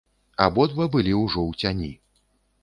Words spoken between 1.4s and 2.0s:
ў цяні.